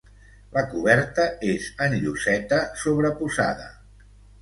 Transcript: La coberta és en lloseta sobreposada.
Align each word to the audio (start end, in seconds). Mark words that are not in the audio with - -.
La 0.55 0.63
coberta 0.71 1.27
és 1.53 1.69
en 1.89 1.95
lloseta 2.01 2.65
sobreposada. 2.85 3.73